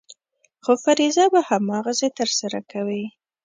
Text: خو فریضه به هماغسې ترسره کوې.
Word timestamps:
خو 0.63 0.73
فریضه 0.83 1.23
به 1.33 1.39
هماغسې 1.49 2.07
ترسره 2.19 2.59
کوې. 2.71 3.03